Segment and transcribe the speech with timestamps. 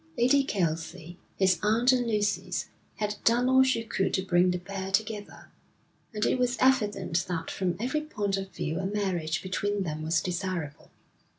[0.17, 4.89] Lady Kelsey, his aunt and Lucy's, had done all she could to bring the pair
[4.91, 5.49] together;
[6.11, 10.19] and it was evident that from every point of view a marriage between them was
[10.19, 10.89] desirable.